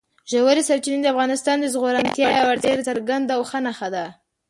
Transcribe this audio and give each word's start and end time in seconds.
ژورې 0.31 0.61
سرچینې 0.69 0.99
د 1.03 1.07
افغانستان 1.13 1.55
د 1.59 1.65
زرغونتیا 1.73 2.29
یوه 2.39 2.53
ډېره 2.63 2.81
څرګنده 2.89 3.31
او 3.35 3.41
ښه 3.49 3.59
نښه 3.65 3.87
ده. 3.95 4.05